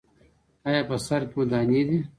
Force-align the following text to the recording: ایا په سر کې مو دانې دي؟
ایا 0.67 0.81
په 0.89 0.95
سر 1.05 1.21
کې 1.29 1.35
مو 1.37 1.43
دانې 1.51 1.81
دي؟ 1.87 1.97